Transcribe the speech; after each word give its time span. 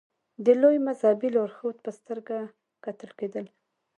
د 0.45 0.47
لوی 0.61 0.77
مذهبي 0.87 1.29
لارښود 1.35 1.77
په 1.85 1.91
سترګه 1.99 2.37
کتل 2.83 3.11
کېدل. 3.19 3.45